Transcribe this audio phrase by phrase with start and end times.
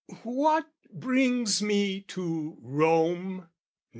[0.23, 3.49] "What brings me to Rome?